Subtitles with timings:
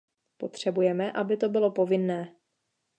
[0.37, 2.35] Potřebujeme, aby to bylo povinné.